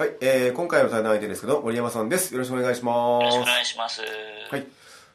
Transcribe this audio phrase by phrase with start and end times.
[0.00, 2.32] はい、えー、今回の対談相手ですけど森山さんです。
[2.32, 3.22] よろしくお願いします。
[3.22, 4.00] よろしくお願いします。
[4.50, 4.66] はい。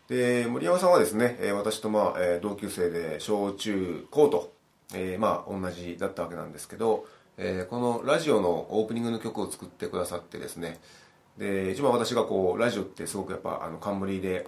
[0.08, 4.54] で森山さんはですね、えー私と、まあえー同級生で小中高と、
[4.94, 7.08] えーまあ、同じだったわけなんですけど、
[7.40, 10.80] えーこのラジオのオープニングの曲を作ってくださってですね
[11.40, 14.48] で一番私がこうラジオってすごくやっぱあの冠で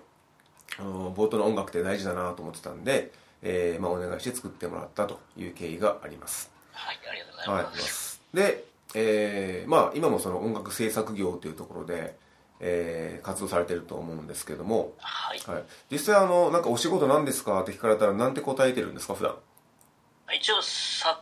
[0.77, 3.11] あの冒頭の音楽って大事だなと思ってたんで、
[3.41, 6.51] えーまあ、お願いして作ってもらったという経緯があります。
[6.73, 8.21] はい、ありがとうございはいます。
[8.35, 12.15] で、えーまあ今もその音楽制作業というところで、
[12.59, 15.39] えー活動されてると思うんですけども、はい。
[15.45, 19.35] はい、実際あのなんかお仕事なんですかって聞かれたらなんて答えてるんですか普段？
[20.33, 21.17] 一応作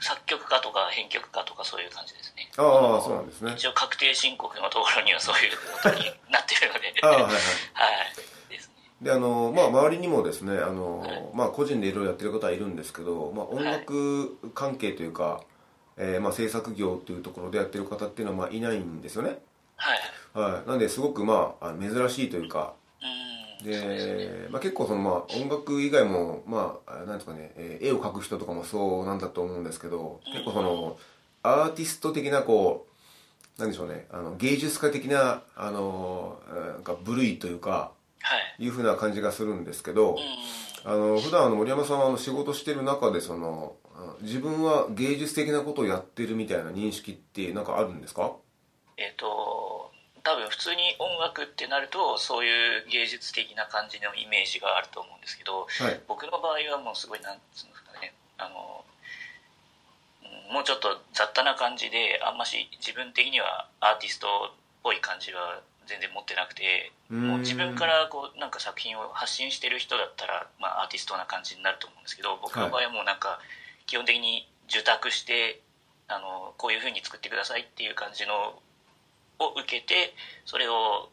[0.00, 2.50] 作曲家とか編曲家とかそういう感じですね。
[2.56, 6.94] ああのそうなんですね一応確定申告のところにはそういうことになってるので。
[7.02, 7.36] ああはいはいはい。
[8.50, 8.74] ですね。
[9.00, 15.40] であのまあ周りにもですねあの、まあ個人でいろいろやってる方はいるんですけど、まあ、音楽関係というか、
[16.02, 19.38] えーまあ、制作業というところでやってる方っていうのはまあいないんですよね
[19.76, 19.98] はい。
[20.32, 22.72] はいなんですごくまあ珍しいというか
[23.62, 23.96] ですね。
[23.96, 30.96] で、まあ、結構そのまあ音楽以外もまあなんですかね、えー絵を描く人とかもそうなんだと思うんですけど結構その
[31.42, 32.86] アーティスト的なこ
[33.58, 38.64] うなんでしょうねあの芸術家的なあのえーなんか部類というかはい。
[38.64, 40.16] いうふうな感じがするんですけどう
[40.84, 43.89] あの普段あの森山さんはあの仕事してる中でそのあ
[44.20, 48.26] 自分は芸術的なことをやってるみたいな認識ってなんかあるんですか？
[48.26, 48.32] ん。
[48.96, 49.90] えっ、と、
[50.22, 56.00] 多分普通に音楽ってなるとそういう芸術的な感じのイメージがあると思うんですけど、はい。
[56.08, 58.84] 僕の場合はもうすごいなんつうんですかねあの
[60.22, 64.52] うんもうちょっと雑多な感じであんまし自分的にはアーティストっ
[64.82, 73.40] ぽい感じは全然持ってなくてもう自分からこうなんか作品を発信してる人だったら、まあ、アーティストな感じになると思うんですけど僕の場合はもうなんか
[73.90, 75.60] 基本的に受託して
[76.06, 78.62] あのこういうふうに作ってくださいっていう感じの
[79.42, 80.14] を受けて
[80.46, 81.10] それを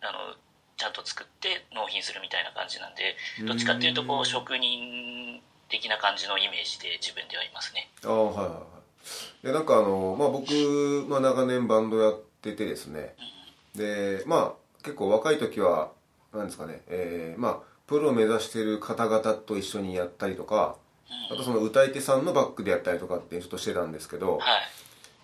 [0.00, 0.38] あの
[0.76, 7.90] ちゃんと作って納品するみたいな感じなんでどっちかっていうとこう職人的な感じのイメージで自分ではいますね。
[8.04, 8.62] ああはいはいは
[9.42, 9.46] い。
[9.46, 13.16] でなんかあの、まあ、僕、まあ、長年バンドやっててですね。
[13.74, 15.90] でまあ結構若い時は
[16.32, 20.76] なんですかね、えーまあプロを目指してる方々と一緒にやったりとか
[21.30, 24.62] あとその歌い手さんのバックでやったりとかってちょっとしてたんですけど、はい。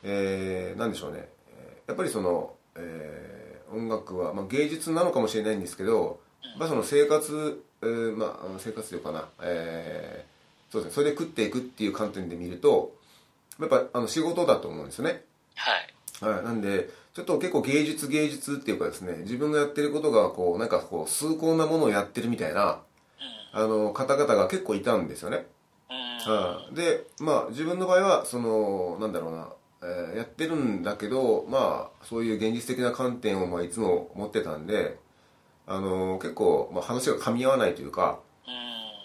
[0.04, 1.28] えーなんでしょうね。
[1.50, 6.20] えーやっぱりその、えー音楽は、まあ、芸術なのかもしれないんですけど、
[6.58, 10.94] まあ、その生活、えーまあ生活というかな、えーそうですね。
[10.94, 12.94] それで食っていくっていう観点で見ると
[13.60, 15.22] やっぱあの仕事だと思うんですよね。
[15.54, 16.34] はい。
[16.34, 22.80] はい、なんでちょっと結構芸術芸術っていうかですね自分がやってることがこうなんかこう崇高なものをやってるみたいな
[23.52, 25.46] あの方々が結構いたんですよね、
[26.28, 26.34] うん。
[26.34, 29.48] はい、でまあ自分の場合はそのなんだろうな、
[29.82, 34.98] えーやってるんだけどまあそういう現実的な観点をまあいつも持ってたんで
[35.66, 38.20] あの結構、まあ、話が噛み合わないというか、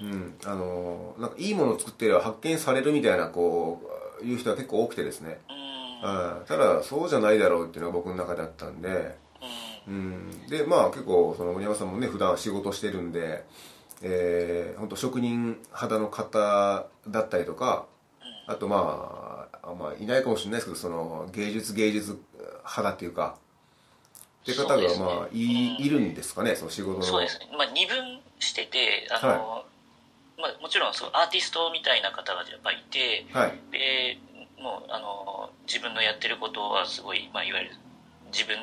[0.01, 0.11] うん。
[0.11, 3.81] うん、あのなんかいいものを作ってれば発見されるみたいなこ
[4.21, 5.39] ういう人が結構多くてですね。
[5.49, 5.63] うん。
[6.03, 9.15] はいただそうじゃないだろうっていうのが僕の中であったんで、
[9.87, 13.45] うん、でまあ結構その森山さんもね普段仕事してるんで、
[14.03, 17.85] えー、本当職人肌の方だったりとか
[18.47, 22.19] あとまああまあいないかもしれないですけどその芸術芸術
[22.63, 23.37] 肌っていうか
[24.43, 27.03] っていう方がまあい,、いるんですかねその仕事の。
[27.05, 29.63] そうですね、まあ、二分しててあの、
[30.37, 33.53] まあ、もちろんそうアーティストみたいな方がやっぱいてはい。
[33.71, 34.17] で
[34.61, 37.75] もうあの自分のやってることはすごい、まあ、いわゆる
[38.33, 38.57] 自分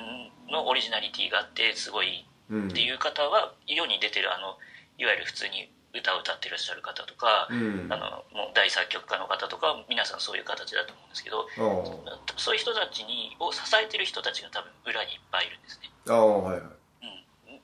[0.50, 2.68] のオリジナリティがあってすごいうん。
[2.68, 4.58] っていう方は世に出てるあの
[5.00, 7.88] いわゆる普通に歌を歌ってらっしゃる方とか、うん。
[7.90, 15.90] あのもう大作曲家の方とか皆さんそういう形だと思うんですけどあそういう人たちにを支えてる人たちが多分裏にいっぱいいるんですね。
[16.06, 16.62] あはいはい。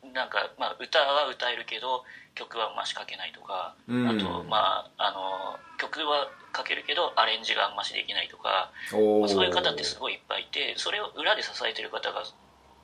[0.06, 2.02] うん、なんか、まあ、歌は歌えるけど
[2.34, 4.08] 曲はあんまし書けないとか、うん。
[4.08, 12.24] あと、まあ、あの曲は書けるけどアレンジがあんましできないとか、まあそういう方ってすごいいっぱいいてそれを裏で支えてる方が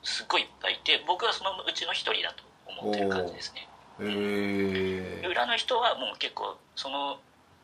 [0.03, 3.67] すっごいいっぱいいて僕はそのうちの一人だと思ってる感じですね
[4.01, 7.19] へえ裏の人はもう結構その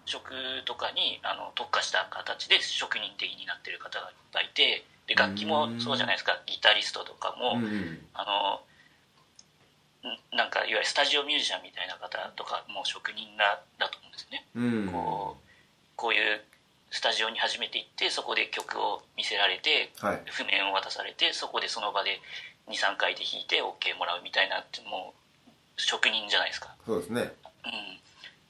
[0.06, 0.34] 職
[0.66, 6.40] とかにあの特化した形で職人的になってる方がいっぱいいてで楽器もそうじゃないですか。
[6.46, 8.00] ギタリストとかも、うんうん。
[8.14, 8.62] あ
[10.06, 14.46] のんなんかいわゆるスタジオミュージシャンみたいな方とかも職人だだと思うんですよね。
[14.56, 14.92] うん。
[14.92, 15.44] こう
[15.96, 16.42] こういう
[16.92, 20.22] スタジオに初めて行ってそこで曲を見せられてはい。
[20.26, 22.22] 譜面を渡されてそこでその場で
[22.68, 25.20] 23回で弾いて OK もらうみたいなってもう
[25.80, 27.34] 職人じゃないですか、そうですね。
[27.66, 28.00] うん、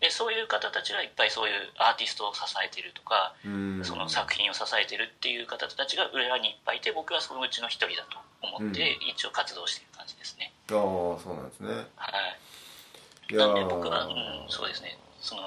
[0.01, 3.81] でそういう方たちがいっぱいそういうアーティストを支えてるとかうん。
[3.83, 11.69] その作品を支えてるっていう方たちが裏にいっぱいいて僕はそのうちの一人だと思って一応活動してる感じですね、ああそうなんですね。
[11.95, 12.11] は
[13.29, 13.35] い。
[13.35, 14.97] なんで僕は、ーうん、そうですね。
[15.21, 15.41] その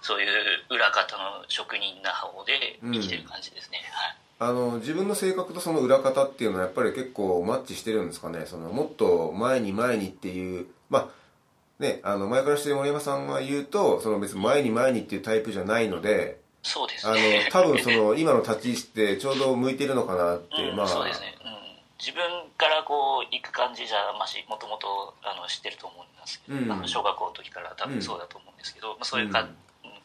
[0.00, 0.28] そういう
[0.70, 8.44] 裏方の職人な方で生きてる感じですね、はいあの自分の性格とその裏方っていうのはやっぱり結構マッチしてるんですかね。
[8.46, 20.88] そのもっと前に前にっていうまあねあの前からしてる森山さんが言うとその別に前に前にっていうタイプじゃないのでそうですあのね多分その今の立ち位置ってちょうど向いてるのかなって、うんまあ。
[20.88, 21.52] そうですね、うん、
[21.98, 22.22] 自分
[22.56, 26.70] からこう行く感じじゃましもともとあの知ってると思うんですけど、うん。
[26.70, 29.56] あの小学校の時から多分そうだと思うんですけど、まあ、そういうか、うん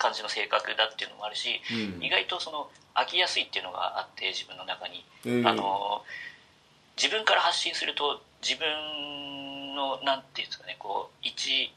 [0.04, 2.04] 感じの性格だっていうのもあるし、うん。
[2.04, 6.04] 意外とその飽きやすいっていうのがあって自分の中に、えーあの
[6.96, 11.74] 自分から発信すると自分のなんていうんですかねこう一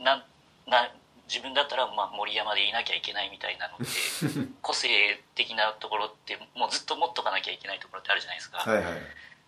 [0.00, 0.22] なん
[0.66, 0.90] な
[1.28, 3.86] 自分だったらまあ森山でいなきゃいけないみたいなのって
[4.60, 8.58] 個性的なところってもうずっと持っとかなきゃいけないところってあるじゃないですか。
[8.58, 9.00] はいはい。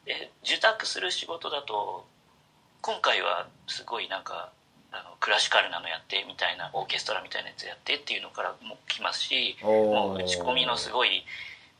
[0.04, 2.06] で受託する仕事だと
[2.82, 4.52] 今回はすごいなんか
[4.92, 11.24] あのクラシカルなのやってみたいなオーケストラみたいなやつやってっていうのからも来ますしもう打ち込みのすごい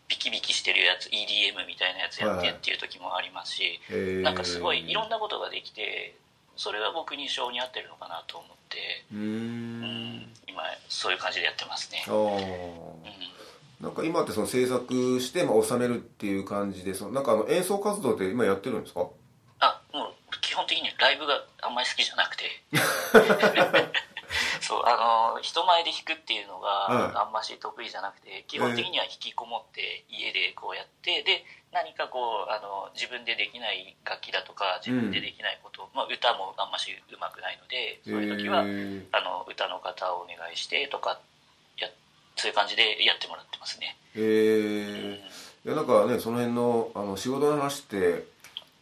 [0.09, 2.49] ビキビキしてるやつ EDM みたいなやつやっはいはい。
[2.49, 4.23] てっていう時もありますし、えー。
[4.23, 6.17] なんかすごいいろんなことができて
[6.57, 8.79] それは僕に性に合ってるのかなと思って、
[9.13, 9.81] うん。
[10.19, 12.05] ん今そういう感じでやってますね。
[13.81, 19.07] なんか今ってその制作してまあ収めるっていう感じでそのなんかあの演奏活動って今やってるんですか？
[19.61, 20.13] あもう
[20.43, 22.51] 基本的にライブがあんまり好きじゃなくて。
[24.61, 39.05] そうあの人前で弾くっていうのはいがあんまし得意じゃなくて、基本的には引きこもって家でこうやってで何かこうあの自分でできない楽器だとか自分でできないこと、まあ、歌もあんましうまくないのでそういう時は、えー。
[39.11, 41.19] あの歌の方をお願いしてとか
[41.79, 41.89] や
[42.37, 43.97] そういう感じでやってもらってますね。
[44.15, 45.19] えー。
[45.19, 48.25] いやなんかねその辺のあの仕事の話って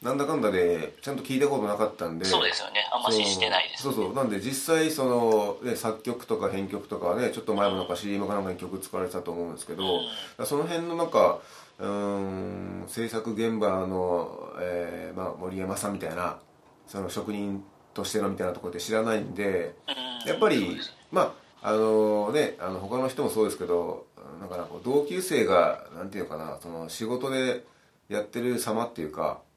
[0.02, 2.24] なんだかんだでちゃんと聞いたことなかったんで。
[2.24, 2.88] そうですよね。
[2.92, 3.94] あんまししてないですそう。
[3.94, 4.14] そうそう。
[4.14, 10.00] なんで実際その、ね、作曲とか編曲とかねちょっと前もなんか CM かなんかに曲使われてたと思うんですけど、
[10.38, 10.46] うん。
[10.46, 11.40] その辺のなんか
[11.80, 16.38] うーん制作現場の、えーまあ、森山さんみたいな
[16.86, 20.28] その職人としてのみたいなところで知らないんでうん。
[20.28, 20.94] やっぱりそうです。
[21.10, 24.06] まああのねあの他の人もそうですけど
[24.38, 27.64] なんかなこう同級生がなんていうのかなその仕事で
[28.08, 29.47] やってる様っていうかうん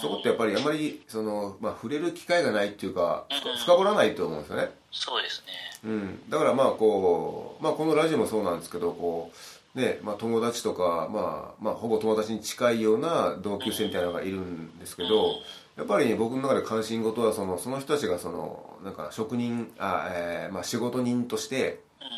[0.00, 3.56] そこってやっぱりあまりその、まあ、触れる機会がないっていうかうん。
[3.58, 5.52] 深掘らないと思うんですよね、そうですね。
[5.84, 9.32] うん、だからまあこう、まあ、このラジオもそうなんですけどこ
[9.74, 15.36] う、ねまあ、友達とか、まあまあ、ほぼ友達に近いような同級生みたいなのがいるんですけど、
[15.76, 22.08] やっぱりね僕の中で関心事はそのその人たちがそのなんか職人あ、えーまあ、仕事人としてうん。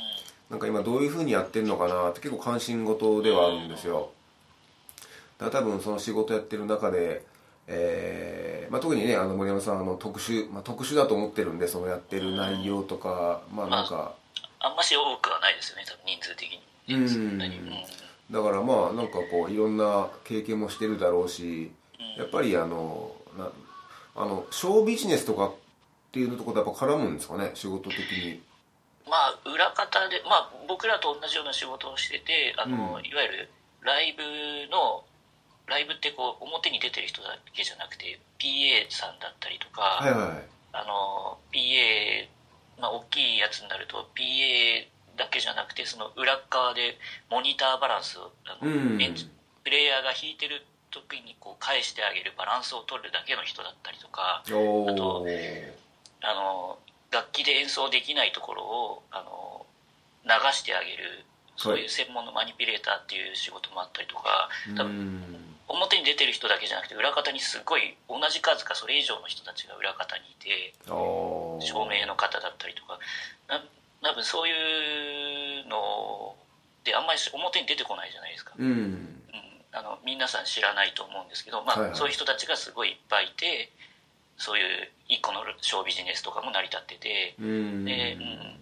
[0.50, 4.10] なんか今どういうふうにやってるのかなって結構関心事ではあるんですよ。
[5.38, 7.24] だから多分その仕事やってる中で、
[7.68, 14.14] えーまあ、特にねあの森山さんあの特殊、まあ、特殊だと思ってるんでそのやってる内容とかまあなんか。
[14.60, 16.62] あんまし多くはないですよね多分人数的に。
[16.88, 17.38] うん。
[18.30, 21.70] だからまあなんかこういろんな経験もしてるだろうし
[22.16, 23.50] やっぱりあのな
[24.16, 25.54] あのショービジネスとかっ
[26.12, 28.40] ていうとこやっぱ絡むんですかね仕事的に。
[29.06, 33.04] まあ裏方でまあ僕らと同じような仕事をしててあの、うん。
[33.04, 33.50] いわゆる
[33.82, 34.22] ライブ
[34.70, 35.04] の
[35.72, 46.96] ライブってこう表に出てる人だけじゃなくて PA さんだったりとか、はいはいあの PA まあ大きいやつになると PA だけじゃなくてその裏側で
[47.30, 48.98] モニターバランスをあの、うん。
[49.64, 55.72] プレイヤーが弾いてる時にこう返してあげるバランスを取るだけの人だったりとかおあとー
[56.22, 56.78] あの
[57.10, 59.66] 楽器で演奏できないところをあの
[60.24, 61.24] 流してあげる
[61.56, 72.98] そういう専門のマニピュレーターっていう仕事もあったりとか多う分ん表に出てる人だけじゃなくて裏方にすごい同じ数かそれ以上の人たちが裏方にいて照明の方だったりとか。
[73.48, 73.62] な
[74.02, 76.34] 多分そういうの
[76.84, 78.66] であんまり表に出てこないじゃないですか、うん。
[78.66, 79.22] うん、
[79.72, 81.96] あの皆さん知らないと思うんですけど、まあはいはい。
[81.96, 83.70] そういう人たちがすごいいっぱいいて
[84.36, 87.84] そういう一個のショービジネスとかも成り立っててうん。
[87.84, 88.56] で、うん、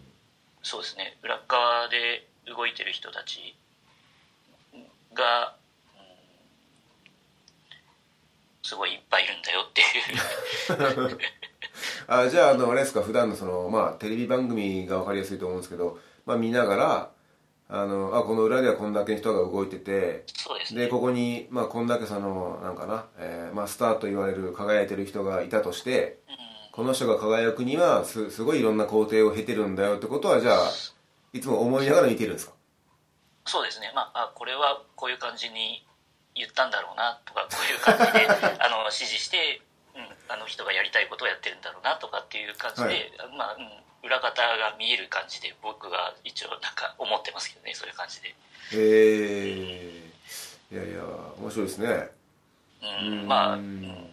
[0.62, 1.16] そうですね。
[1.22, 3.56] 裏側で動いてる人たち
[5.14, 5.54] が、
[5.96, 6.00] うん、
[8.70, 9.84] すごいいっぱいいるんだよってい
[11.08, 11.18] う。
[12.06, 17.10] あじゃああのあれですか普段のそのまあテレビ番組が分かりやすいと思うんですけど、まあ、見ながら
[17.68, 20.82] あのあこの裏ではこんだけ人が動いててそうですね。
[20.84, 26.20] でここに、まあ、こんだけそのなんかな、えーまあ、スターと言われる輝いてる人がいたとして
[26.70, 30.70] この人が輝くにはすすごいいろんな工程を経てるんだよってことはじゃあ
[31.32, 32.52] いつも思いながら見てるんですか？
[33.46, 33.90] そうですね。
[33.96, 35.84] まああこれはこういう感じに
[36.34, 38.26] 言ったんだろうなとかこういう感じで
[38.60, 39.60] あの指示して、
[39.94, 43.12] うん、あの人がやりたいことをやってるんだろうなとかっていう感じで、はい。
[43.36, 43.70] まあ、うん、
[44.02, 48.34] 裏方が見える感じで僕は一応なんか思ってますけどねそういう感じで、へ
[48.72, 50.10] え
[50.72, 51.02] いやいや
[51.38, 52.08] 面白いですね。
[52.82, 54.10] うん、まあ、うん。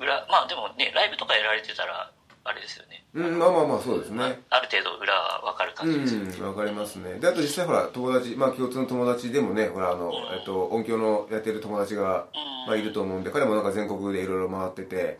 [0.00, 2.10] 裏まあでもねライブとかやられてたら
[2.42, 4.98] あれですよね、うんまあまあまあそうですまあねある程度
[5.40, 7.14] 分かる感じですよね、うんわかりますね。
[7.14, 12.26] であと実際ほら友達まあ共通の友達でもねほらあの、えっと、音響のやってる友達が、
[12.66, 15.18] まあ、いると思うんで彼もなんか全国でいろいろ回ってて、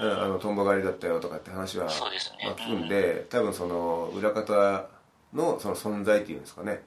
[0.00, 0.08] うん。
[0.08, 2.38] うん、あのとんぼ狩りだったよとかって話は、そうですね。
[2.44, 4.86] まあ、聞くんで多分その裏方
[5.34, 6.82] のその存在っていうんですかね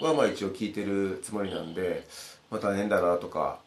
[0.00, 0.08] うん。
[0.08, 2.06] はまあ一応聞いてるつもりなんで、
[2.50, 3.58] まあ、大変だなとか、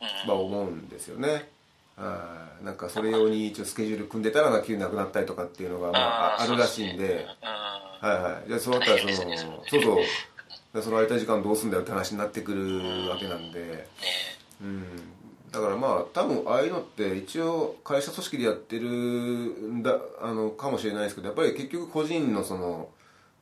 [0.00, 0.28] うん。
[0.28, 1.28] まあ、思うんですよね。
[1.28, 1.48] はい
[2.64, 7.26] なんかそれ用に一応スケジュール組んでたら急になくなったりとかっていうのが、まあ、ああるらしいんで。
[7.40, 8.48] はいはい。
[8.48, 9.14] じゃあそうなったらその、
[9.66, 9.96] そうそう。
[10.74, 13.60] でその空いた時間どうすんだよって話になってくるわけなんで。
[13.60, 13.86] ね
[14.62, 14.84] うん。
[15.50, 22.88] だからまあ多分ああいうのって一応会社組織でやってるんだあのかもしれないですけどやっぱり結局個人のその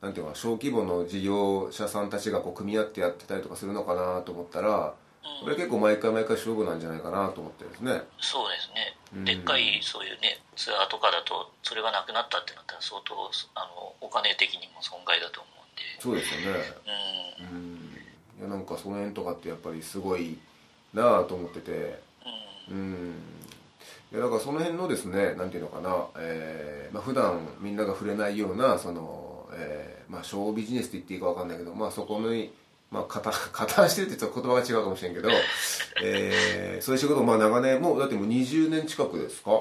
[0.01, 4.95] なんていうのか小規模の事業者さんたちがこう組み合ってやってたりとかするのかなと思ったら
[5.41, 8.03] これ結構毎回毎回勝負なんじゃないかなと思ってですね。
[8.19, 9.25] そうですね、うん。
[9.25, 13.15] でっかいそういうねツアーとかだとそれがなくなったってなったら相当
[13.55, 15.81] あのお金的にも損害だと思うんで。
[15.99, 16.59] そうですよね。
[17.39, 17.57] うん。
[17.57, 17.75] うん。
[18.39, 20.37] いやなんかその辺とかってやっぱりすごい
[20.93, 22.01] なあと思ってて。
[22.69, 23.15] うん。
[24.11, 32.51] いやだからその辺のですねなんていうのかな、えーまあ普段みんなが触れないようなその、えーまあ、ショービジネスって言っていいかわかんないけど、まあ、そこに、
[32.91, 35.29] まあ、加担加担してるって言ったら言葉が違うかもしれんけど、
[36.03, 39.51] えーそういう仕事をまあ長年もうだってもう20年近くですか？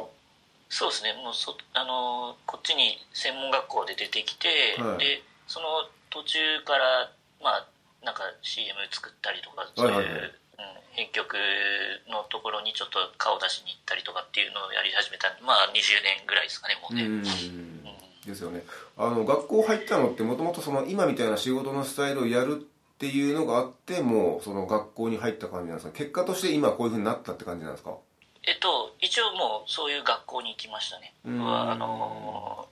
[0.71, 1.13] そうですね。
[1.23, 4.99] もうそあのこっちに専門学校で出てきて、はい。
[4.99, 5.67] でその
[6.11, 7.11] 途中から
[7.43, 7.67] まあ
[8.05, 10.23] なんか CM 作ったりとかそういう、はいはいはい。
[10.23, 10.33] うん、
[10.93, 11.37] 編曲
[12.11, 17.23] のところにちょっと顔出しに行ったりとかっていうのをやり始めたんでまあ20年ぐらいですかねもうね、うん。
[17.23, 18.65] ですよね。
[18.97, 22.67] あの学校入ったのってもともとその今みたいな仕事のスタイルをやる
[22.99, 25.97] っていうのがあってもうその学校に入った感じなんですか？
[25.97, 27.95] 結果として今こういうふうになったって感じなんですか？
[28.43, 31.15] えっと一応もうそういう学校に行きましたね。
[31.25, 32.67] あの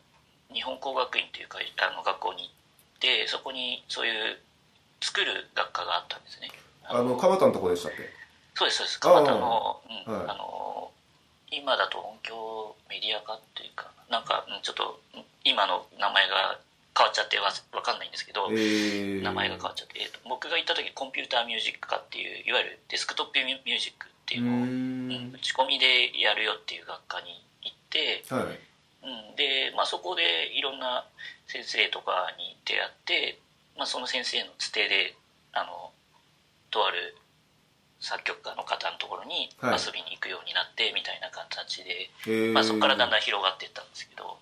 [0.53, 2.51] 日本工学院というかあの学校に行っ
[2.99, 4.39] てそこにそういう
[5.01, 6.51] 作る学科があったんですね。
[6.83, 7.99] あの川田のとこでしたっけ？
[8.57, 9.01] そうですそうです。
[9.01, 10.25] 川田の,、うんはい。
[10.29, 10.91] あの
[11.53, 16.59] 今だと音響メディア科っていうかなんかうんちょっとうん今の名前が
[16.97, 25.31] 変わっちゃってわわかんないんですけど、えー、名前が変わっちゃって、えっと僕が行った時コンピューターミュージック科っていういわゆるデスクトップミュージックっていうのを、うん。
[25.31, 28.59] ん打ち込みでやるよっていう学科に行って、はい。
[29.07, 31.07] うん、で、まあ、そこでいろんな
[31.47, 33.39] 先生とかに出会って、
[33.79, 35.15] まあ、その先生のつてで
[35.53, 35.93] あの
[36.73, 37.15] とある
[38.01, 39.79] 作曲家の方のところにはい。
[39.79, 42.53] 遊びに行くようになってみたいな形で、へー。
[42.53, 44.39] まあ、そこからだんだん広がっていったんですけど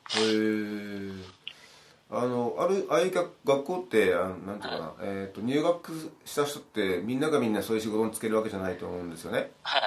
[2.11, 9.51] あのあるああいう学学校ってあのなんていうかな、えー、と入学した人ってみんながみんなそういう仕事に就けるわけじゃないと思うんですよね。
[9.63, 9.83] はい。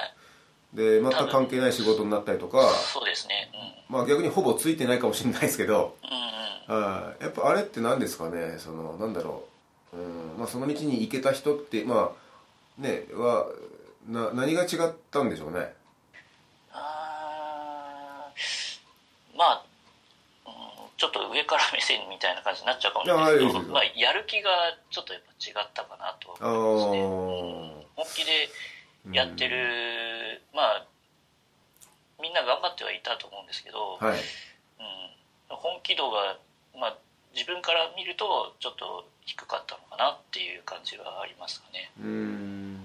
[0.74, 2.68] で全く関係ない仕事になったりとか。
[2.70, 3.50] そうですね。
[3.88, 5.96] まあ逆にほぼついてないかもしれないですけど。
[6.02, 6.14] うんうん。
[6.20, 6.28] うん
[6.68, 7.22] はい。
[7.22, 8.56] やっぱあれって何ですかね？
[8.58, 9.44] そのなんだろ
[9.94, 10.00] う、う
[10.36, 10.38] ん。
[10.38, 12.12] まあ、その道に行けた人ってま
[12.78, 13.46] あねは
[14.06, 15.72] な何が違ったんでしょうね？
[16.72, 19.38] あー。
[19.38, 19.67] まあ、うん、
[20.98, 23.62] ちょっと上から目線みたいな感じになっちゃうかもしれないですよ。
[23.62, 24.50] けど、まあ、やる気が
[24.90, 28.48] ちょっとやっぱ違ったかなとあ思いますねあ本気で
[29.14, 30.86] やってる、まあ
[32.20, 34.18] みんな頑張ってはいたと思うんですけど、はい。
[34.18, 36.36] うん、本気度が、
[36.74, 36.98] まあ、
[37.34, 41.90] 自分から見るとちょっと低かったのかなっていう感じはありますかね。
[42.00, 42.80] うーん。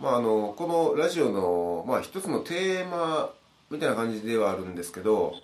[0.00, 3.30] まああのこのラジオの、まあ、一つのテーマ
[3.70, 5.34] みたいな感じではあるんですけど、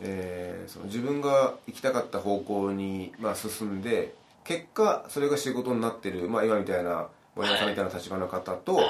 [0.00, 4.14] えーその自分が行きたかった方向に、まあ、進んで
[4.44, 8.86] 結果それが仕事になってる、まあ、今みたいな森山さんみたいな立場の方と、はい。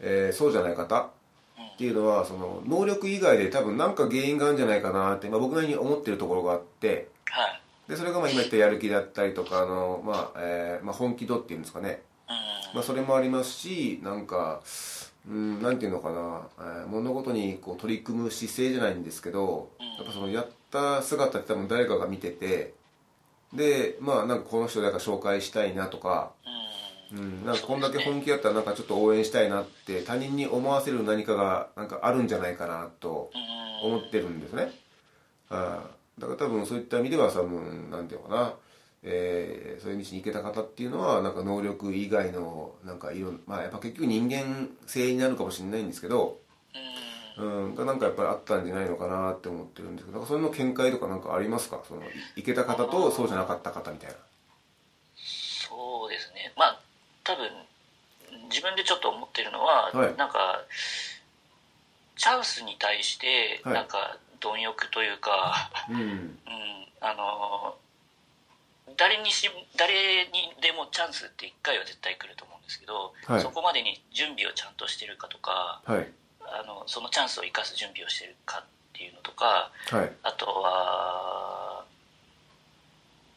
[0.00, 1.00] えーそうじゃない方
[1.74, 7.60] っていうのはその能力以外で多分何か原因があるんじゃないかなって、まあ、僕なりに思ってるところがあってはい。
[7.88, 12.76] でそれがまあ今言ったやる気だったりとかあの、まあえーまあ、本気度っていうんですかね、うん。
[12.76, 14.60] まあ、それもありますしなんか
[15.28, 22.74] うんなんていうのかな、えー物事にこう取り組む姿勢じゃないんですけど、やっぱそのやった姿って多分誰かが見てて
[23.52, 26.32] でまあなんかこの人誰か紹介したいなとか、
[27.12, 27.18] うん。
[27.18, 33.30] うん、なんかこんだけ本気だったらなんかちょっと応援したいなって他人に思わせる何かがなんかあるんじゃないかなと
[33.82, 33.92] うん。
[33.92, 34.70] 思ってるんですね、
[35.50, 38.54] あーだから多分そういった意味では多分なんていうのかな、
[39.04, 46.38] えーそういう道に行けた方っていうのはなんか能力以外のなんかいろんまあやっぱ結局人間性になるかもしれないんですけど、
[47.36, 47.74] うん。
[47.74, 51.82] なんかやっぱりあったんじゃないのかなって思ってるんですけどなんかそれの見解とかなんかありますか？
[51.88, 52.02] その
[52.36, 54.16] いけた方とそうじゃなかった方みたいな。
[55.16, 56.52] そうですね。
[56.56, 56.80] まあ
[57.24, 57.48] 多分
[58.50, 60.16] 自分でちょっと思ってるのは、はい。
[60.16, 60.62] なんか
[62.16, 63.74] チャンスに対してはい。
[63.74, 65.96] なんか貪欲というか、うん。
[65.96, 66.38] うん、
[67.00, 67.74] あの
[68.96, 73.40] 誰にし誰にでもチャンスって1回は絶対来ると思うんですけど、はい。
[73.40, 76.08] そこまでに準備をちゃんとしてるかとかはい。
[76.42, 80.12] あのそのチャンスを生かす準備をしてるかっていうのとかはい。
[80.22, 81.84] あとは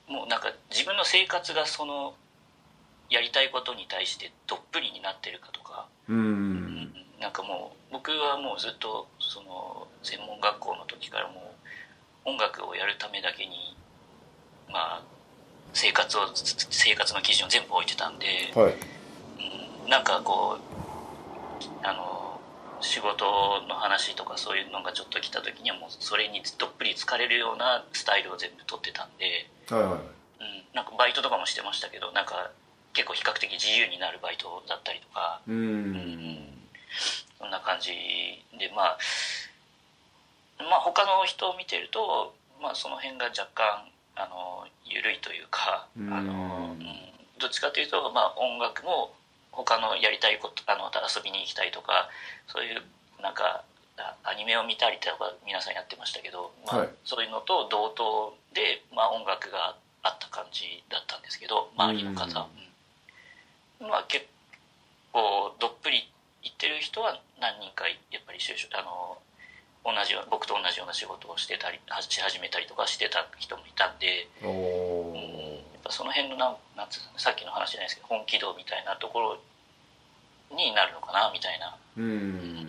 [0.08, 2.16] もうなんか自分の生活がその
[3.10, 6.92] やりたいことに対してどっぷりになってるかとか、うん。
[7.20, 11.54] なんかもう僕はもうずっとその専門学校の時からも
[12.26, 13.78] う音楽をやるためだけに
[14.70, 15.04] まあ
[15.76, 18.74] 生活を生活の基準を全部置いてたんで、はい。
[19.84, 22.40] うん、なんかこうあの
[22.80, 23.26] 仕事
[23.68, 29.92] の話とかそういうのがちょっと来た時にはもうそれにどっぷり疲れるようなスタイルを全部取ってたんで、はいはい。
[29.92, 30.00] うん、
[30.74, 32.52] なんかバイトとかもしてましたけどなんか
[32.94, 36.56] 結構比較的自由になるバイトだったりとかうん。
[37.38, 37.92] そんな感じ
[38.58, 38.98] でまあ
[40.64, 46.14] まあ他の人を見てると、まあ、その辺が若干あの緩いというかうん。
[46.14, 46.86] あの、うん、
[47.40, 49.14] どっちかというと、まあ、音楽も
[49.52, 52.10] 他のやりたいことあの遊びに行きたいとか
[52.48, 52.82] そういう
[53.22, 53.64] なんか
[53.98, 56.90] あアニメを見たりとか皆さんやってましたけど、まあはい。
[57.06, 62.48] そういうのと同等で、まあ、音楽があった感じだったんですけど周りの方、
[63.80, 63.88] うん。
[63.90, 64.26] まあ結
[65.14, 66.12] 構どっぷり
[66.44, 69.18] 行ってる人は何人かやっぱり就職あの
[69.86, 79.38] 同じ僕と同じような仕事をしてたりし始めたりとかしてた人もいたんで、おうん、やーっぱその辺のなんなんつうのさっきの話じゃないですけど本気度みたいなところ
[80.58, 81.78] になるのかなみたいな。
[81.98, 82.66] うん。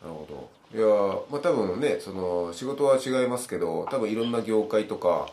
[0.00, 0.50] なるほど。
[0.72, 5.28] いやーまあ多分ねその仕事は違いますけど多分いろんな業界とか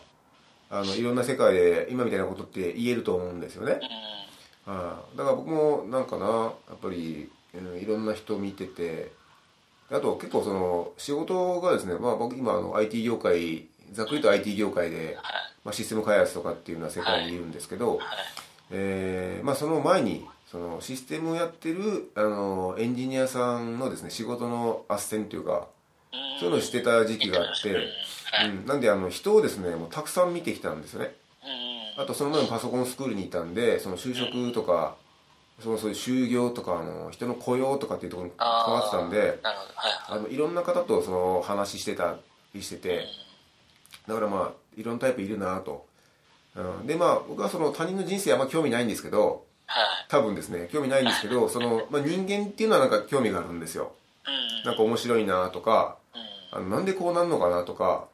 [0.68, 3.78] あのいろんな世界で今みたいなことって言えると思うんですよね。
[4.66, 4.74] うん。
[4.74, 9.12] ああだから僕もなんかなやっぱり、うんいろんな人見てて
[9.92, 15.16] あと結構その仕事がですね、まあ、僕今あの IT 業界ざっくりと IT 業界で、はい
[15.64, 18.06] まあ、システム開発とかっていうのは世界にいるんですけど、はい。
[18.70, 25.68] えーまあ、その前にそのシステムをやってるあのエンジニアさんのですね仕事の斡旋というか
[26.12, 26.40] うん。
[26.40, 28.66] そういうのをしてた時期があって、うん。
[28.66, 31.14] なんであの人をですねもうたくさん見てきたんですよね。
[31.96, 32.02] うん。
[32.02, 34.96] あとその前もパソコンスクールにいたんでその就職とか
[35.60, 39.74] そのそういう就業とかあの人の雇用とかっていうところに関わってたんでなるほど。
[39.74, 42.16] はいあのいろんな方とその話してた
[42.54, 43.06] りしてて
[44.06, 45.86] だからまあいろんなタイプいるなと、
[46.54, 49.84] うん、でまあ僕はその他人の人生あんま興味ないんですけどはい。
[50.08, 53.92] 多分ですね興味ないんですけど その、まあ、人間っていうのはなんか興味があるんですよ。
[54.26, 54.64] うん。
[54.64, 55.96] なんか面白いなとか
[56.52, 56.58] うん。
[56.58, 58.06] あのなんでこうなんのかなとか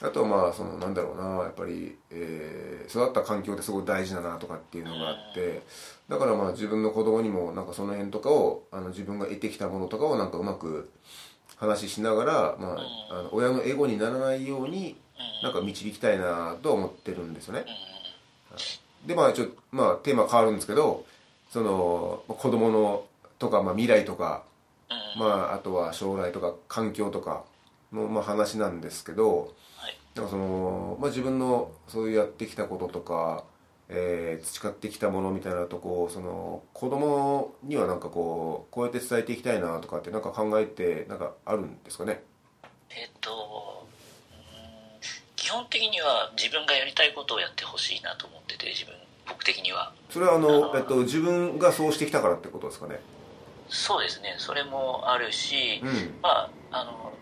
[0.00, 5.60] あとはまあそのなんだろうなやっぱり、えー育った環境ってすごい大事だなとかっていうのがあって
[6.08, 10.90] だからまあ自分の子供にもなんかその辺とかをあの自分が得てきたものとかをなんかうまく
[11.56, 12.78] 話ししながら、ま
[13.10, 14.96] あ、あの親のエゴにならないように
[15.42, 17.66] なんか導きたいなと思ってるんですよね。
[19.06, 21.04] でまあちょっとまあテーマ変わるんですけど
[21.50, 23.04] その子供の
[23.38, 24.44] とか、まあ、未来とか
[25.18, 27.44] まあ、あとは将来とか環境とか
[27.92, 29.52] の、まあ、話なんですけど
[30.22, 33.44] はいなんかその、まあ、自分のそういうやってきたこととか、
[33.88, 42.22] えー培ってきたものみたいなとこをその子供にはなんかこうこうやって伝えていきたいなとかってなんか考えてなんかあるんですかね？
[42.90, 43.86] えっと
[44.30, 45.00] うん
[45.36, 48.94] 基本的には自分がやりたいことをやってほしいなと思ってて自分
[49.26, 49.92] 僕的には。
[50.10, 53.00] それはあの、えっと、自分がそうしてきたからってことですかね？
[53.68, 54.36] そうですね。
[54.38, 55.88] それもあるし、うん。
[56.22, 57.12] まああの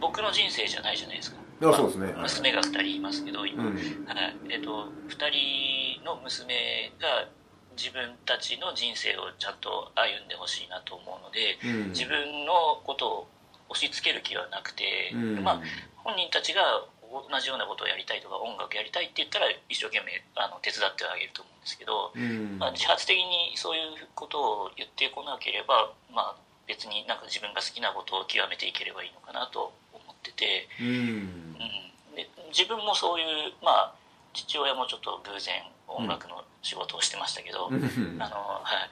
[0.00, 2.12] 僕の人生じゃないじゃないですかあそうですね。
[2.12, 3.74] まあ娘が2人いますけど今、うん。
[3.74, 4.36] はい。
[4.50, 7.28] えっと、2人の娘が
[7.76, 11.90] 自分たちの人生をちゃんと歩んでほしいなと思うので、うん。
[11.90, 13.28] 自分のことを
[13.68, 15.42] 押し付ける気はなくて、うん。
[15.42, 15.62] まあ、
[16.02, 16.62] 本人たちが
[17.10, 22.58] 同じようなことをやりたいとか音楽やりたいって言ったら一生懸命あの手伝ってあげると思うんですけど、うん。
[22.58, 26.36] まあ、自発的にそういうことを言ってこなければ、まあ、
[26.66, 29.83] 別になんか自分が好きなことを極めていければいいのかなと思
[30.24, 30.88] ってて、うん。
[30.88, 33.94] うん、で自分もそういう、まあ、
[34.32, 37.76] 父親もちょっと偶然音楽の仕事をしてましたけど、うん。
[38.22, 38.90] あのはい。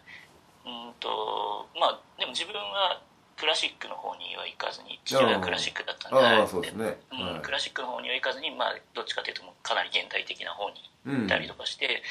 [0.64, 3.02] うんとまあでも自分は
[3.36, 7.42] クラシックの方には行かずに父親はクラシックだったんでああそうんはい。
[7.42, 12.02] クラシックの方には行かずに、まあ、どっちかというとかなり現代的な方にうん行ったりとかして、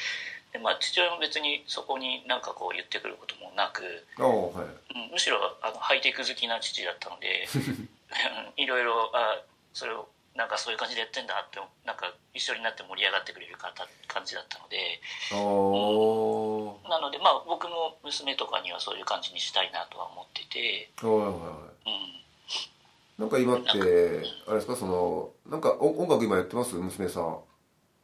[0.52, 3.84] でまあ、父親も別にそこになんかこう言ってくることもなく、
[4.20, 4.28] は
[4.92, 5.00] い。
[5.00, 7.48] うんむしろあのハイテク好きな父だったので
[8.58, 9.42] いろいろあ
[9.74, 15.00] それをなんかそういう感じでやってんだってなんか一緒になって盛り上がってくれる方感じだったので
[15.32, 15.40] ああ。
[16.90, 21.32] なのでまあ僕も娘とかにはそういう感じにしたいなとは思ってて、はいはいは
[21.88, 21.92] い。
[23.20, 23.70] うん、なんか今って
[24.48, 24.76] あれですか？
[24.76, 26.76] そのなんかお音楽今やってます？
[26.76, 27.40] 娘さん。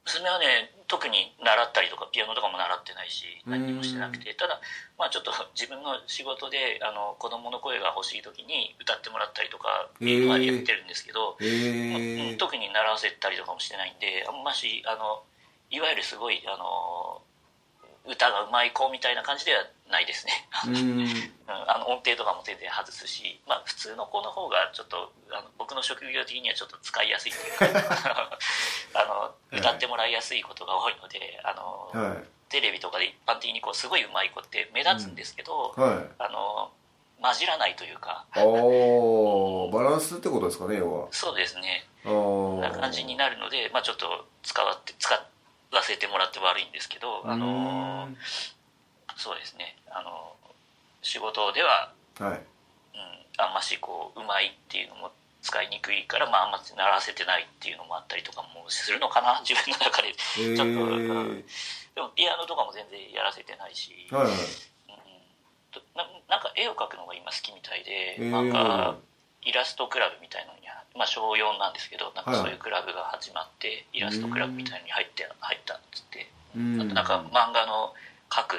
[0.05, 4.33] 娘はね特に習ったりとかピアノとかも習ってないし何にもしてなくて。
[4.33, 4.61] ただ
[4.97, 15.23] まあちょっと 自分の仕事であの子供の声が欲しい時に歌ってもらったりとかっていうのはやってるんですけど、へうんえ特に習わせたりとかもしてないんであんましあの
[15.69, 17.21] いわゆるすごいあの
[18.07, 20.31] 歌がうまい子みたいな感じではないですね、
[20.67, 20.75] うん。
[21.01, 21.33] うん。
[21.47, 28.37] あの音程とかも全然外すし、まあ、普通の子の方がちょっとあの僕の職業的にはちょっと使いやすいっていうか
[28.95, 32.23] あの歌ってもらいやすいことが多いのであの、はい。
[32.49, 36.05] テレビとかで一般的にこうすごいうまい子って目立つんですけど、はい。
[36.17, 36.71] あの
[37.21, 38.43] 混じらないというかああ
[39.73, 41.07] バランスってことですかね要は。
[41.11, 41.87] そうですね。
[42.05, 45.13] な感じになるので、まあ、ちょっと使わって使
[45.71, 48.09] わせてもらって悪いんですけどあの
[49.17, 49.75] そうですね。
[49.89, 50.35] あの
[51.01, 52.37] 仕事では、はい。
[52.37, 52.39] うん、
[53.37, 60.09] あんましこううまいっていうのも使いにくいから、まあ、あんま習わせてないっていうのもあったりとかもするのかな 自分の中で。
[60.09, 61.39] へちょっと、うん。
[61.39, 61.43] え
[61.95, 64.33] でもピアノとかも全然やらせてないし、はいはい。
[64.33, 64.37] うん。
[65.71, 68.29] とななんか絵を描くのが今好きみたいで、へー。
[68.29, 68.95] なんか
[69.41, 70.66] イラストクラブみたいのに、
[70.97, 72.39] まあ、小4なんですけどなんかはい。
[72.41, 76.81] そういうクラブが始まって、イラストクラブみたいのに入って入ったっつって、うん。
[76.81, 77.93] あとなんか漫画の
[78.29, 78.57] 描く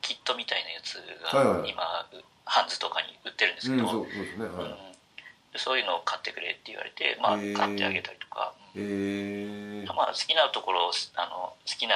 [0.00, 0.96] キットみたいなやつ
[1.34, 1.62] はいはい。
[1.62, 1.82] が今、
[2.44, 4.46] ハンズとかに売ってるんですけど、うんそうそうですね。
[4.46, 4.64] はい。
[4.64, 4.94] うん。
[5.54, 8.52] でそういうのを買ってくれって言われて、まあ、買ってあげたりとか、
[9.94, 11.94] まあ、好きなところをあの好きな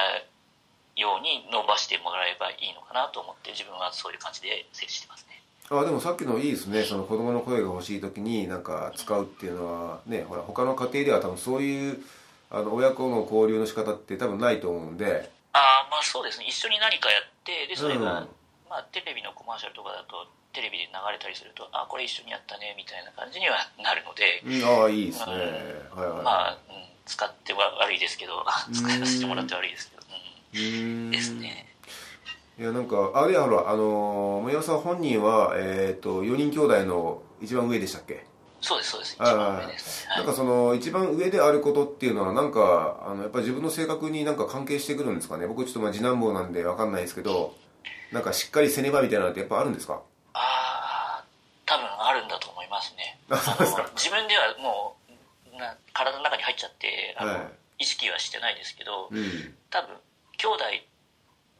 [0.95, 5.38] ように伸ばしてもらえばいいのかなと思って自分はそういう感じで接してますね
[5.71, 6.83] あでもさっきのいいですね。
[6.83, 11.99] その子供の声が欲しい時になんか使うっていうのはねほら他の家庭では多分そういう
[12.49, 15.29] あの親子の交流の仕方って多分ないと思うんで。
[15.53, 16.45] ああまあそうですね。
[16.47, 18.27] 一緒に何かやってでそれが、うん。
[18.69, 24.81] まあ、テレビのコマーシャルとかだとテレビで流れたりするとあこれ一緒にやったねみたいな感じにはなるので、うん。
[24.81, 25.33] ああいいですね、
[25.93, 26.01] うん。
[26.01, 26.23] はいはい。
[26.23, 28.41] まあ、うん、使っては悪いですけど。
[28.73, 31.68] 使わせてもらって悪いですけど、うん、ですね
[32.59, 38.25] いやなんかあれやほらあのー森山さん本人はえっ、と4人兄弟の一番上でしたっけ？
[38.61, 39.15] そうですそうです。
[39.15, 40.17] 一はい番上です、はい。
[40.17, 45.47] なんかその一番上であることっていうのはなんかあのやっぱり自分の性格になんか関係してくるんですかね？
[45.47, 47.55] 僕ちょっとまあ次男坊なんでわかんないですけど
[48.11, 50.01] なんかしっかりせねばみたいなのってやっぱあるんですか？
[50.33, 51.23] ああ
[51.65, 53.17] 多分あるんだと思いますね。
[53.95, 54.97] 自分ではも
[55.53, 57.41] うな体の中に入っちゃってあの、はい。
[57.81, 59.55] 意識はしてないですけどうん。
[59.69, 59.95] 多分
[60.35, 60.63] 兄弟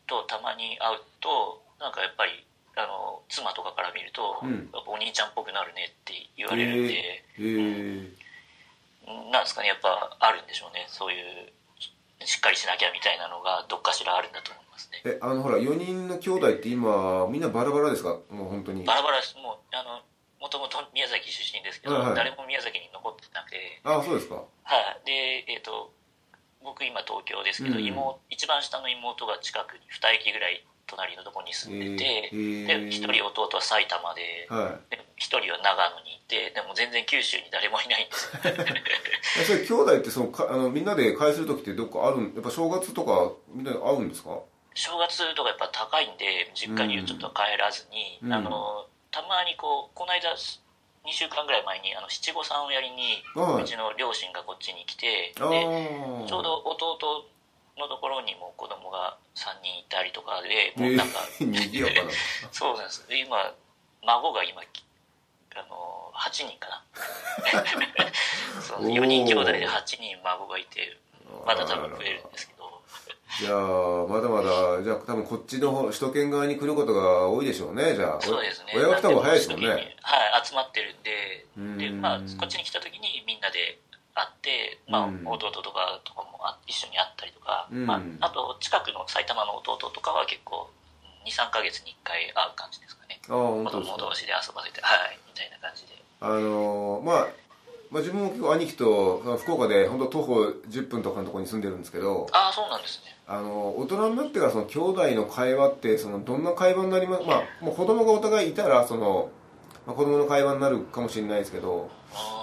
[0.09, 2.43] とたまに会うとなんかやっぱり
[2.75, 4.69] あの妻とかから見ると、うん。
[4.73, 8.09] やっぱお兄ちゃんっぽくなるねって言われるんで、へえ
[9.31, 10.85] なんですかねやっぱあるんでしょうね。
[10.87, 11.51] そういう
[12.25, 15.01] しっかりしなきゃみたいなのがどっかしらあるんだと思いますね。
[15.05, 18.19] えあのほら4人の兄弟って今みんなバラバラですか？
[18.29, 18.83] もう本当に。
[18.85, 19.35] バラバラです。
[19.35, 20.01] もうあの
[20.39, 22.15] もともと宮崎出身ですけど、はいはい。
[22.15, 23.81] 誰も宮崎に残ってなくて。
[23.83, 24.35] ああそうですか。
[24.35, 24.43] は
[25.03, 25.91] い、で、えっ、と、
[26.63, 27.85] 僕今東京ですけど、うん。
[27.85, 38.31] 妹一番下の妹が近くに2駅ぐらい隣のところに住んでて、えーで、一人弟は埼玉で、はで一人は長野にいて、でも全然九州に誰もいないんです。
[39.45, 44.39] それ兄弟ってそのかあのみんなで会する時ってどっかあるんやっぱ正月とかみんなで会うんですか？
[44.73, 48.33] 正月とかやっぱ高いんで、実家にちょっと帰らずに、うん。
[48.33, 50.33] あの、たまにこう、この間、
[51.05, 53.63] 2週間ぐらい前にあの七五三をやりに、はい。
[53.63, 57.25] うちの両親がこっちに来て、でちょうど弟
[57.77, 62.11] のところにも子供が3人いたりとかでもうなんか、えー、か な
[62.51, 63.07] そうなんです。
[63.07, 63.53] で今
[64.03, 66.83] 孫が今あの8人かな。
[68.61, 70.97] そうおー4人兄弟で8人孫がいて
[71.45, 72.58] まだ多分増えるんですけど
[73.39, 78.21] じゃあまだまだじゃあ多分こっちの方首都圏側に来ることが多いでしょうねじゃあ。
[78.21, 78.73] そうですね。
[78.75, 79.67] 親が来た方が早いですもんね。
[79.69, 79.95] はい
[80.43, 81.77] 集まってるんでうん。
[81.77, 83.79] で、まあ、こっちに来た時にみんなで
[84.15, 85.23] あって、まあうん。
[85.25, 87.85] 弟とかとかもあ一緒に会ったりとか、うん。
[87.87, 90.69] まあ、あと近くの埼玉の弟とかは結構
[91.25, 93.21] 23ヶ月に1回会う感じですかね。
[93.29, 95.95] ああ本子供同士で遊ばせてはいみたいな感じで。
[96.19, 97.27] あのーまあ
[97.91, 103.15] まあ、自分も結構兄貴とその福岡で本当徒歩10分とかのところに住んでるんですけどああそうなんですね。
[103.27, 109.29] あの大人になってからその兄弟の会話ってそのどんな会話になりますまあもう子供がお互いいたらその、
[109.85, 111.89] まあ、子供の会話になるかもしれないですけど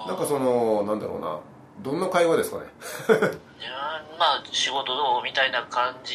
[0.06, 1.40] なんかそのなんだろうな
[1.82, 2.64] どんな会話ですかね？
[3.09, 6.14] いやーまあ仕事どうみたいな感じ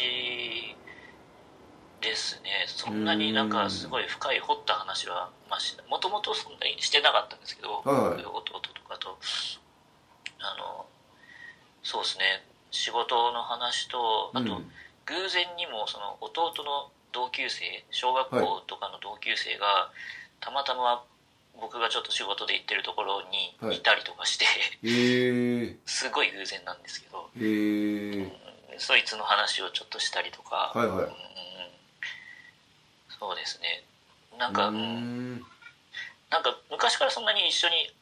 [2.01, 2.65] ですね。
[2.67, 8.25] そんなになんかすごい深い掘った話はまあもともとそんなにしてなかったんですけど、はい。
[8.25, 9.17] 弟とかと
[10.39, 10.85] あの
[11.83, 12.43] そうですね。
[12.71, 14.71] 仕事の話とあと、うん。
[15.05, 19.91] 偶然にもその弟の同級生小学校とかの同級生が、
[20.39, 21.03] たまたま
[21.59, 23.79] 僕がちょっと仕事で行ってるところにい。
[23.81, 28.31] たりとかして、へえ すごい偶然なんですけど、へえ
[28.77, 31.05] そいつの話をちょっとしたりとか、はいはい。
[31.05, 31.31] うん
[33.21, 33.83] そうですね。
[34.39, 35.41] なんか、うんん。
[36.31, 37.93] なんか昔からそんなに一緒に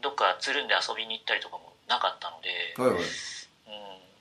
[0.00, 2.48] どっかつるんで遊びに行ったりとかもなかったので、
[2.80, 2.98] はいはい。
[2.98, 3.04] うん、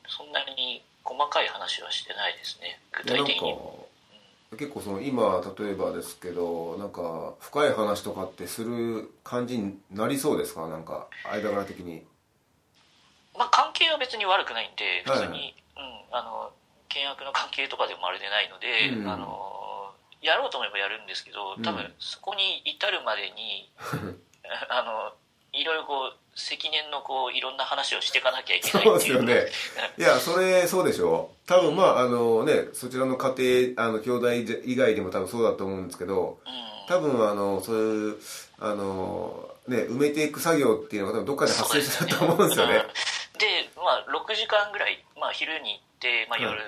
[0.10, 2.80] そんなに細かい話はしてないですね。
[2.92, 3.56] 具体的に。
[4.58, 10.68] 結構その今例えばですけどなんか深い話とかってする感じになりそうですか？
[10.68, 12.02] なんか間柄的に。
[13.38, 16.52] まあ関係は別に悪くないんで普通に、はいうん、あの
[16.90, 19.08] 険悪な関係とかでもあれでないので、うん。
[19.08, 19.54] あの
[20.22, 23.70] やろうと思えばやるんですけど多分うんそこに至るまでに、
[24.70, 25.14] あの
[25.54, 29.48] いろいろこう積年のこういろんな話をしていかなきゃいけないそうですよね。
[29.98, 31.32] いやそれそうでしょ。
[31.46, 34.34] う多分まああのねそちらの家庭あの兄弟
[34.66, 36.68] 以外でも多分そうだと思うんですけどうん。
[36.88, 38.18] 多分あのそういう
[38.60, 42.76] あのね埋めていく作業っていうのが多分どっかで発生してると思うんですよね。
[42.76, 42.82] うん。
[43.38, 46.62] で、まあ、6時間ぐらい、まあ、昼に行って、まあ、はい夜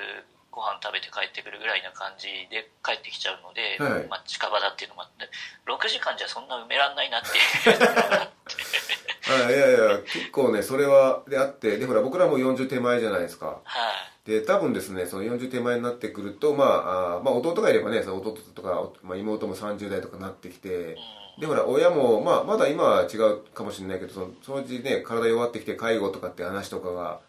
[0.51, 4.07] ご飯食べて帰ってくるぐらいな感じで帰ってきちゃうので、はい。
[4.07, 5.29] まあ、近場だっていうのもあって
[5.65, 7.79] 6時間じゃそんな埋めらんないなっていう。
[7.79, 13.61] の があってあいやいや結構ねそれはであってでほら僕らも40手前じゃないですか。
[13.63, 13.91] は
[14.25, 14.29] い。
[14.29, 20.97] で多分ですねその40手前になってくると、まあ、あーまあ弟がいればねその弟とか、まあ、妹も30代とかなってきて
[21.39, 27.21] でほら親も、まあ、まだ今は違うかもしれないけどそのそのうちね体弱ってきて介護とかって話とかが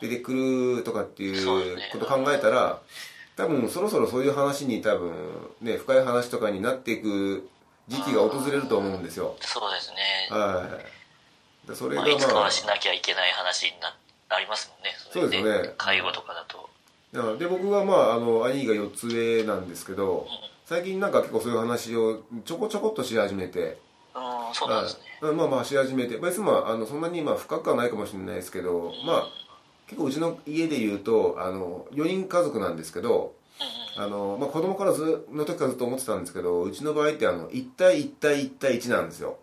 [0.00, 1.62] 出てくるとかっていそう
[1.92, 2.80] こと考えたら
[3.36, 5.12] 多分そろそろそういう話に多分
[5.60, 7.48] ね深い話とかになっていく
[7.88, 9.36] 時期が訪れると思うんですよ。
[9.40, 9.96] そうですね、
[10.36, 10.68] は
[11.64, 11.68] い。
[11.68, 13.94] でそれがまあ、いつかまあはしなきゃいけない話にな
[14.28, 14.90] ありますもんね。
[15.10, 15.74] そうですよね。
[15.78, 16.68] 介護とかだと。
[17.38, 20.26] で僕はまああの兄が4つ上なんですけど
[20.66, 23.78] 最近なんか結構そういう話をちょこちょこっとし始めて。
[24.14, 25.02] うんそうなんですね。
[25.20, 25.34] はい。
[25.34, 26.18] まあまあし始めて。
[26.18, 29.28] 別にまああのそんなにまあ深くはないかもしれないですけどまあ
[29.88, 33.34] 結構うちの家で言うとあの4人家族なんですけど
[33.96, 39.38] あの、まあ、子供からずの時からずっと思ってたんですけどうちの場合ってあの1対1対1対1なんですよ。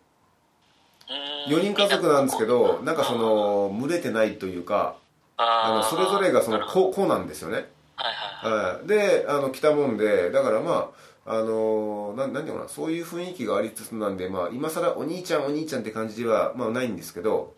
[1.48, 1.56] うん。
[1.56, 4.96] 4人家族なんですけどなんかその群れてないというか
[5.38, 7.68] あのそれぞれがその子子なんですよね。
[7.96, 8.76] はいはいはい。
[8.76, 10.92] はい、であの来たもんでだからま
[11.26, 17.56] ああのなんなんていうのかなそういう雰囲気がありつつなんで、まあ、今更お兄ちゃんお兄ちゃんって感じでは、まあ、ないんですけど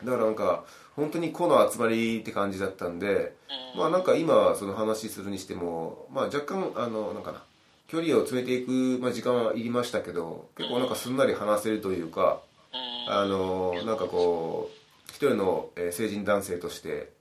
[0.00, 0.06] うん。
[0.06, 0.64] だからなんか
[0.96, 3.34] 本当に子の集まりって感じだったんで、
[3.74, 3.80] うん。
[3.80, 7.42] まあなんか今その話するにしても、まあ、若干あのなんかな
[7.88, 12.40] 距離を詰めていく、まあ、時間はいりましたけど結構なんかすんなり話せるというか、
[12.72, 13.12] うん。
[13.12, 17.12] あのなんかこう一人のえー成人男性として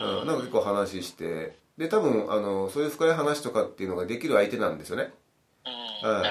[0.00, 0.20] うん。
[0.20, 5.12] うん、なんか結構話してで多分あのそういう深い話とかっていうのができる相手なんですよね、
[6.02, 6.22] は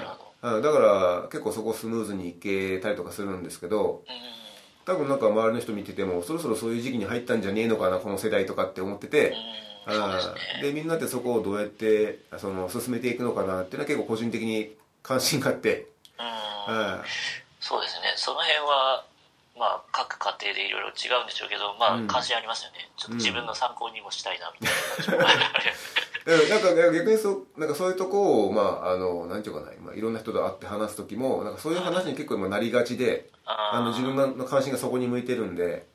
[0.44, 0.62] いうん。
[0.62, 4.42] だから結構そこスムーズにいけたりとかするんですけどうん
[4.86, 9.36] 多分なんか周りの人見ててもそろそろそういう時期に入ったんじゃねえのかなこの世代とかって思ってて、うん
[9.86, 10.62] あーね。
[10.62, 15.88] でみんなってそこをどうやってその進めていくのかなっていうのは結構個人的に関心があって、
[16.20, 16.26] うん。
[16.26, 17.04] は
[17.60, 18.14] そうですね。
[18.16, 19.06] その辺は
[19.58, 22.06] まあ各家庭でいろいろ違うんでしょうけどまうん。
[22.06, 22.90] あ関心ありますよね。
[22.98, 25.64] ちょっと自分の参考にもしたいなみたいな感じもいだから
[26.26, 33.30] なんか逆にそうなんかそういうとこを、まあ、あのなんていうかな、まあ、いろんな人と会って話す時もなんかそういう話に結構今なりがちで。
[33.44, 35.86] あの自分の関心がそこに向いてるんで、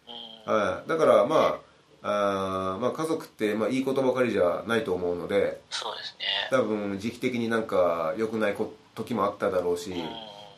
[0.47, 0.55] うん。
[0.55, 1.59] はい、だからま
[2.03, 6.25] ああーまあ家族ってまあいいことばかりじゃないと思うのでそうですね。
[6.51, 9.99] 多分時期的になんか良くないこ時もあっただろうし、うん。
[9.99, 10.03] っ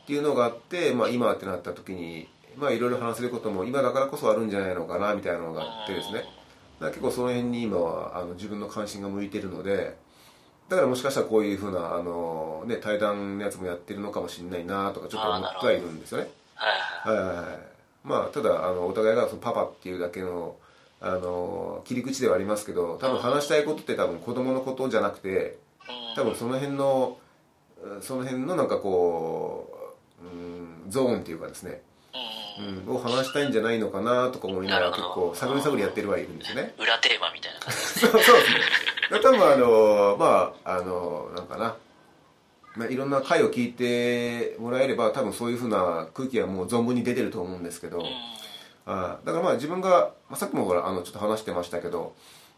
[0.06, 6.24] ていうのがあって、まあ、今ってなった時にまあいろいろ話せることも今だからこそあるんじゃないのかなみたいなのがあってですね
[6.86, 9.96] ら結構その辺に今はあの自分の関心が向いてるので
[10.68, 16.28] だからもしかしたらこういうふうなあの、ね、対談のやつもやってるのかもしれないなとかちょっと思ってはいるんですよね。
[16.54, 17.46] はいはいはい。
[18.04, 20.56] まあただあのお互いがそのパパっていうだけの
[21.00, 25.56] あの切り口ではありますけど多分話したいことって多分子供のことじゃなくて
[26.16, 27.18] 多分その辺の
[28.00, 31.80] その辺のなんかこう、うん、ゾーンっていうかですね、
[32.86, 36.74] うん、を話したいんじゃないのかなとか思いながら結構探り探りやってるはいるんですよね。
[36.78, 37.78] 裏テーマみたいな感じ。
[38.00, 38.32] そうそうです
[39.12, 41.76] ね多分あのまああのなんかな。
[42.76, 48.04] まあ、いろんな回を聞いてもらえれば多分そういうふうな空気はもう存分に出てると思うんですけど、
[48.86, 52.14] あだからまあ自分が、まあ、さっきもほらあのちょっと話してましたけど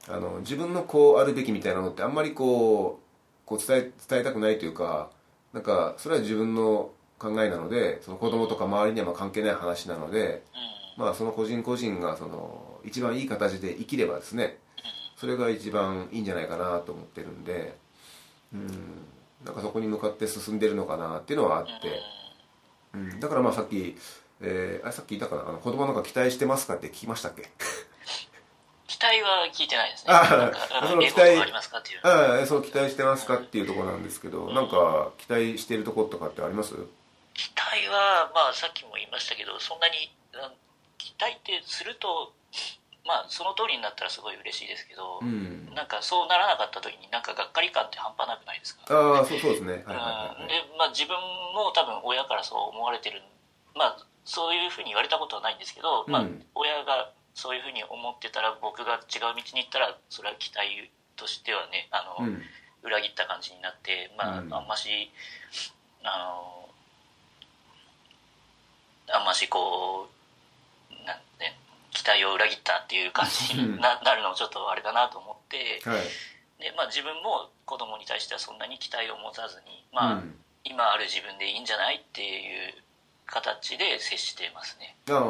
[0.09, 5.11] あの自分のこうあるべきみたいなのってあんまりこうこう伝え伝えたくないというか
[5.53, 10.43] なんかそれは自分の考えなのでその子供とか周りにはまあ関係ない話なので、
[10.97, 14.57] まあ、その個人個人がその一番いい形で生きればですね
[15.17, 17.77] それが一番いいんじゃないかなと思ってるんで
[18.55, 18.67] うん
[19.45, 21.73] なんかそこに向かって進んでるのかなっていうのはあって、
[22.95, 23.97] うん、だからまあさっき、
[24.41, 27.51] えー、あさっき言ったかなあの子供なんか期待してますかって聞きましたっけ？
[28.87, 30.13] 期待は聞いてないですね。
[30.13, 30.51] あ
[30.83, 32.01] あその期待ありますかっていう。
[32.03, 36.75] ああそう期待してますかっていうところなんですけどなんか期待してるところとかってあります？
[37.35, 40.53] 期待はまあさっきも言いましたけどそんなにうん
[40.99, 42.33] 期待ってすると
[43.07, 45.73] まあその通りになったらすごい嬉しいですけど、うん。
[45.75, 48.83] なんかそうならなかった時になんかがっかり感って半端なくないですか？
[48.91, 49.85] ああそうそうですね。
[49.87, 50.49] はいはいはいうん。
[50.49, 51.17] でまあ、自分
[51.55, 53.23] も多分親からそう思われてる
[53.75, 62.43] まあそういうふうに言われたことはないんですけど、まあうん、親がそういうふうに思ってたら僕が違う道に行ったらそれは期待としてはねあの、うん。
[62.83, 64.55] 裏切った感じになって、まあうん。
[64.55, 65.11] あんまし
[66.03, 66.70] あの
[69.13, 70.09] あんましこ
[70.91, 71.59] うなん、ね、
[71.91, 75.81] 期待を裏切ったっていう感じにななるのもちょっとあれだなと思って。
[75.89, 76.03] はい。
[76.61, 80.35] でまあ、自分も子供に対してはそんなに期待を持たずに、まあうん。
[80.65, 82.75] 今ある自分でいいんじゃないっていう
[83.27, 85.21] 形で接していますね、あ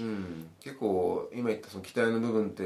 [0.00, 2.62] うん、うん、結構今言ったその期待の部分って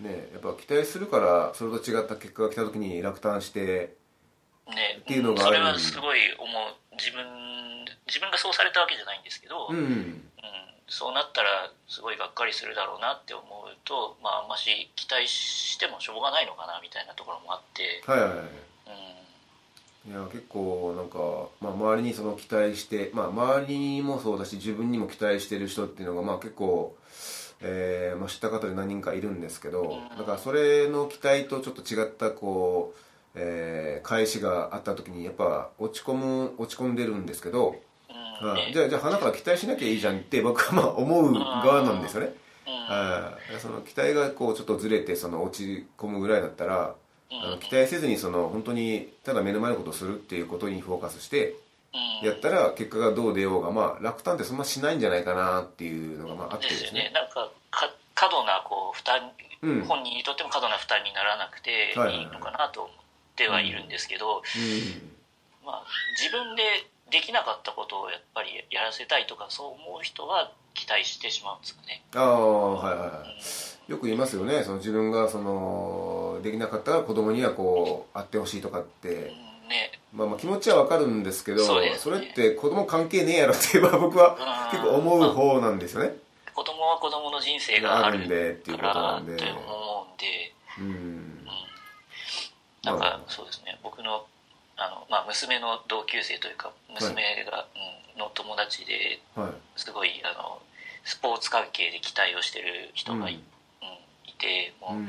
[0.00, 3.96] ねやっぱ期待するからそれと違った結果が来た時に落胆して
[4.66, 4.98] ね。
[5.00, 5.56] っていうのがある。
[5.56, 6.96] それはすごい思う。
[6.96, 9.76] 自分自分がそうされたわけじゃないんですけど、うん。
[9.76, 10.30] うん
[10.86, 18.38] そうなったらすごいがっかりするだろうなって思うと、まあ、あんまし期待してもしょうがないのかなみたいなところもあって、はいはいはい。
[20.06, 20.12] うん。
[20.12, 26.94] いや結構なんか、まあ、周りにその期待して、まあ、周りにもそうだし自分にも期待してる人っていうのが、まあ、結構、
[27.62, 30.18] えーまあ、知った方で何人かいるんですけど、うん。
[30.18, 33.00] だからそれの期待とちょっと違ったこう、
[33.36, 37.76] えー返しがあった時にやっぱ落ち込む落ち込んでるんですけど、
[38.40, 38.54] うん。
[38.54, 42.34] ねはいじゃあじゃあ花から期待しなきゃいいじゃんって僕はまあ思う側なんですよね。
[42.66, 42.72] うん。
[42.72, 46.94] はいその期待がこうちょっとずれてその落ち込むぐらいだったら、
[47.30, 47.42] うん。
[47.42, 51.56] あの期待せずにその本当にただ目の前のことをするっていうことにフォーカスして
[52.22, 52.28] うん。
[52.28, 57.12] やったら結果がどう出ようがまあ楽観ってそんなしないんじゃないかなっていうのがまああってでですすねよね。
[57.14, 59.30] なんかか過度なこう負担、
[59.62, 59.84] うん。
[59.84, 62.94] 本人にとっても過度な負担にならなくていいのかなと思っ
[63.36, 64.42] てはいるんですけど、
[65.64, 65.84] まあ、
[66.20, 66.62] 自分で
[67.10, 72.02] できなかったことをやっぱりやらせたいとかそう思う人は期待してしまうんですかね。
[72.14, 73.24] うんああはいはいは
[73.88, 73.90] い。
[73.90, 74.62] よく言いますよね。
[74.62, 79.08] その自分がそのできなかったら子供にはこう会ってほしいとかって。
[79.08, 79.92] うんね。
[80.12, 81.92] まあ、まあ気持ちはわかるんですけどそね。
[82.20, 84.36] れって子供関係ねえやろって言えば僕は
[84.70, 84.78] うん。
[84.78, 86.14] 結構思う方なんですよね。
[86.54, 89.32] 子供は子供の人生があるんでっていうことなんで。
[89.32, 91.46] 思うんで、うん。
[92.84, 93.20] なんかまあ。
[93.28, 93.78] そうですね。
[93.82, 94.26] 僕の
[94.84, 97.66] あの、まあ、娘の同級生というか娘が、
[98.14, 99.50] うん、の友達ではい。
[99.76, 100.60] すごいあの
[101.04, 103.40] スポーツ関係で期待をしてる人がい,、うん。
[103.40, 103.44] うん
[104.26, 105.08] いてもう、うん。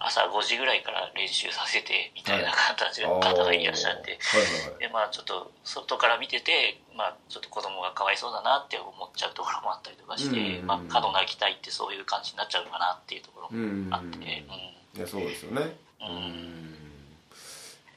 [0.00, 3.34] 朝5時ぐらいから練習させてみたいな形のあー。
[3.34, 14.22] 方がいらっしゃって、はいはいでまあちょっと外から見てて、まあ、ちょっと子供がかわいそうだなって思っちゃうところもあったりとかして、うんまあ、過度な期待ってそういう感じになっちゃうのかなっていうところうんもあって、うん。
[14.22, 15.76] いやそうですよね。
[16.00, 16.06] うん。
[16.06, 16.78] うん。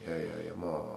[0.02, 0.91] いやいやいやまあ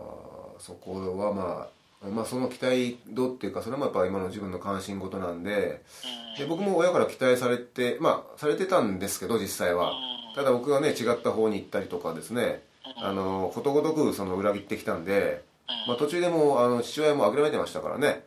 [0.64, 1.68] そこはま
[2.02, 5.82] あまあその期待度っていうかそれもやっぱ今の自分の関心事なんで
[6.38, 9.92] で僕も親から期待されてまあされてたんですけど実際は。
[10.34, 12.60] ただ僕がね違った方に行ったりとかですね
[12.96, 15.44] あのことごとくその裏切ってきたんで、
[15.86, 18.24] まあ、途中でもうあの父親も諦めてましたからね。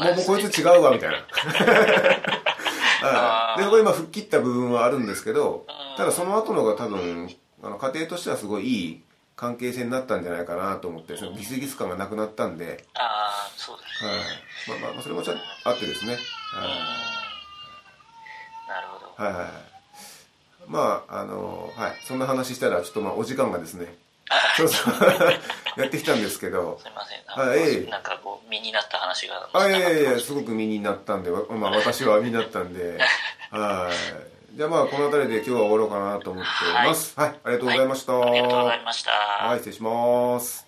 [0.00, 1.16] もうもうこいつ違うわみたいな。
[3.02, 3.58] はい。
[3.58, 7.28] でそこで今吹っ切った部分はあるんですけどただその後のが多分
[7.62, 9.02] あの家庭としてはすごいいい
[9.38, 14.80] 関係性になったんじゃないかなと思ってそのギスギス感がなくなったんで、ああそうですはい。
[14.80, 16.18] まあまあまあそれもちょっとあってですね、はい。
[18.68, 19.12] なるほど。
[19.16, 19.52] はいはいはい。
[20.66, 21.92] まああのはい。
[22.02, 23.94] そんな話したらちょっとまあお時間がですね。
[24.56, 24.94] そうそう。
[25.80, 26.80] やってきたんですけど。
[26.82, 27.18] すいません。
[27.28, 32.98] あええなんかこう身になった話があいやいやいやすごく身になったんで、わまあ、私は身になったんで。
[33.52, 33.88] は
[34.34, 37.12] いじゃあまあこの辺りで今日は終わろうかなと思っております。
[37.16, 40.66] はい、ありがとうございました、ありがとうございました、はい失礼します。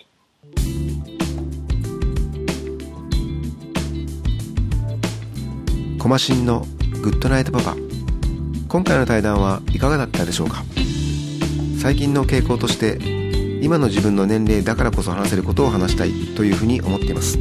[5.98, 6.60] コマシンの
[7.02, 7.74] グッドナイトパパ。
[8.68, 10.62] 今回の対談はいかがだったでしょうか？
[11.80, 12.98] 最近の傾向として
[13.62, 17.38] 今の自分の年齢だからこそ話せることを話したいというふうに思っています。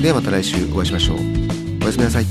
[0.00, 1.16] ではまた来週お会いしましょう。
[1.82, 2.24] おやすみなさい